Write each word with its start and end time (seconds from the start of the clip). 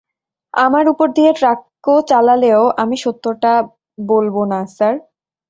আমার 0.53 0.85
উপর 0.93 1.07
দিয়ে 1.17 1.31
ট্রাকও 1.39 1.95
চালালেও 2.09 2.61
আমি 2.81 2.95
সত্যটা 3.03 3.51
বলব 4.07 4.35
না, 4.51 4.59
স্যার! 4.75 4.95